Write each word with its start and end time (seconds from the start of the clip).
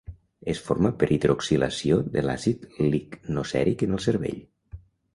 Es 0.53 0.61
forma 0.69 0.91
per 1.03 1.09
hidroxilació 1.15 2.01
de 2.17 2.25
l'àcid 2.29 2.67
lignocèric 2.97 3.89
en 3.89 3.99
el 3.99 4.07
cervell. 4.11 4.45